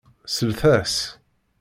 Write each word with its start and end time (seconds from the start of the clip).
Slet-as! 0.25 0.95